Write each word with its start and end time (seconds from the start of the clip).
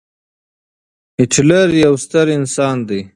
هېټلر 1.19 1.67
يو 1.85 1.93
ستر 2.03 2.25
انسان 2.39 2.77
دی. 2.89 3.01